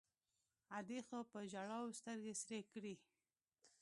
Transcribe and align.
ادې 0.77 0.99
خو 1.07 1.19
په 1.31 1.39
ژړاوو 1.51 1.97
سترګې 1.99 2.33
سرې 2.41 2.59
کړې. 2.71 2.95